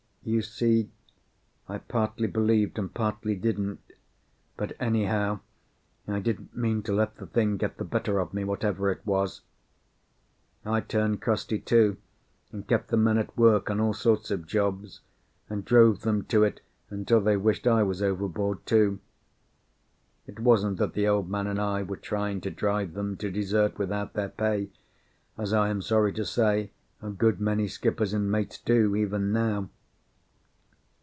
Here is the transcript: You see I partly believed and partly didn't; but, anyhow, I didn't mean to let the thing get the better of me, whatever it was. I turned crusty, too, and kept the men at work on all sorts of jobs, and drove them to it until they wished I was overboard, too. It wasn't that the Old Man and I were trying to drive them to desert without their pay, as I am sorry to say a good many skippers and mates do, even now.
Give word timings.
You 0.23 0.43
see 0.43 0.87
I 1.67 1.79
partly 1.79 2.27
believed 2.27 2.77
and 2.77 2.93
partly 2.93 3.35
didn't; 3.35 3.79
but, 4.55 4.73
anyhow, 4.79 5.39
I 6.07 6.19
didn't 6.19 6.55
mean 6.55 6.83
to 6.83 6.93
let 6.93 7.15
the 7.15 7.25
thing 7.25 7.57
get 7.57 7.77
the 7.77 7.83
better 7.83 8.19
of 8.19 8.31
me, 8.31 8.43
whatever 8.43 8.91
it 8.91 9.03
was. 9.03 9.41
I 10.63 10.79
turned 10.81 11.23
crusty, 11.23 11.57
too, 11.57 11.97
and 12.51 12.67
kept 12.67 12.89
the 12.89 12.97
men 12.97 13.17
at 13.17 13.35
work 13.35 13.71
on 13.71 13.79
all 13.79 13.95
sorts 13.95 14.29
of 14.29 14.45
jobs, 14.45 14.99
and 15.49 15.65
drove 15.65 16.01
them 16.01 16.25
to 16.25 16.43
it 16.43 16.61
until 16.91 17.19
they 17.19 17.35
wished 17.35 17.65
I 17.65 17.81
was 17.81 18.03
overboard, 18.03 18.63
too. 18.67 18.99
It 20.27 20.39
wasn't 20.39 20.77
that 20.77 20.93
the 20.93 21.07
Old 21.07 21.31
Man 21.31 21.47
and 21.47 21.59
I 21.59 21.81
were 21.81 21.97
trying 21.97 22.41
to 22.41 22.51
drive 22.51 22.93
them 22.93 23.17
to 23.17 23.31
desert 23.31 23.79
without 23.79 24.13
their 24.13 24.29
pay, 24.29 24.69
as 25.35 25.51
I 25.51 25.69
am 25.69 25.81
sorry 25.81 26.13
to 26.13 26.25
say 26.25 26.69
a 27.01 27.09
good 27.09 27.41
many 27.41 27.67
skippers 27.67 28.13
and 28.13 28.31
mates 28.31 28.59
do, 28.59 28.95
even 28.95 29.31
now. 29.31 29.69